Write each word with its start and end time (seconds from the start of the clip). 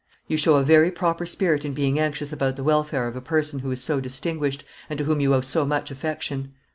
You 0.27 0.35
show 0.35 0.55
a 0.55 0.63
very 0.63 0.89
proper 0.89 1.27
spirit 1.27 1.63
in 1.63 1.75
being 1.75 1.99
anxious 1.99 2.33
about 2.33 2.55
the 2.55 2.63
welfare 2.63 3.07
of 3.07 3.15
a 3.15 3.21
person 3.21 3.59
who 3.59 3.69
is 3.69 3.83
so 3.83 3.99
distinguished, 3.99 4.63
and 4.89 4.97
to 4.97 5.03
whom 5.05 5.19
you 5.19 5.35
owe 5.35 5.41
so 5.41 5.63
much 5.63 5.91
affection." 5.91 6.53